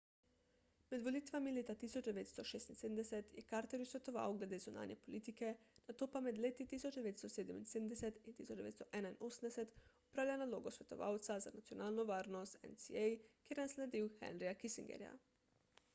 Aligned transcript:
med 0.91 1.01
volitvami 1.07 1.51
leta 1.55 1.73
1976 1.87 3.27
je 3.39 3.41
carterju 3.49 3.85
svetoval 3.89 4.37
glede 4.43 4.59
zunanje 4.63 4.95
politike 5.05 5.51
nato 5.89 6.07
pa 6.15 6.21
med 6.27 6.39
leti 6.45 6.65
1977 6.71 7.57
in 7.59 7.91
1981 7.93 9.65
opravljal 10.13 10.43
nalogo 10.45 10.73
svetovalca 10.79 11.39
za 11.45 11.55
nacionalno 11.59 12.07
varnost 12.13 12.59
nsa 12.73 12.95
kjer 13.11 13.15
je 13.61 13.63
nasledil 13.65 14.09
henryja 14.23 14.55
kissingerja 14.65 15.13